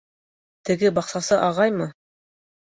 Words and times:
Теге 0.69 0.91
баҡсасы 0.97 1.39
ағаймы? 1.51 1.91